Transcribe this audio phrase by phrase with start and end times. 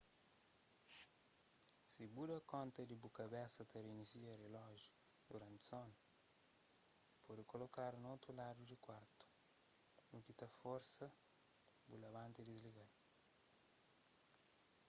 [1.93, 4.87] si bu da konta di bu kabesa ta reinisia rilójiu
[5.27, 5.93] duranti sonu
[7.25, 9.15] pode kolokadu na otu ladu di kuartu
[10.15, 11.17] u ki ta forsa-bu
[11.73, 12.91] pa bu labanta y disliga-l